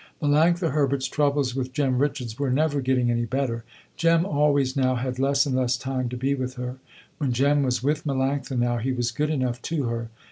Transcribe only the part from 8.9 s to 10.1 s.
was good enough to her.